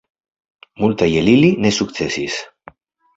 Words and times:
Multaj 0.83 1.09
el 1.21 1.29
ili 1.33 1.51
ne 1.65 1.71
sukcesis. 1.81 2.39